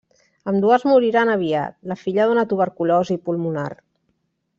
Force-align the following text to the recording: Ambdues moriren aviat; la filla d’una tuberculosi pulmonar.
Ambdues 0.51 0.85
moriren 0.91 1.33
aviat; 1.33 1.75
la 1.91 1.97
filla 2.05 2.25
d’una 2.31 2.45
tuberculosi 2.55 3.19
pulmonar. 3.29 3.69